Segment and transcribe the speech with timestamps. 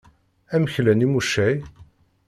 [0.53, 1.57] Amek llan Yimucaɣ?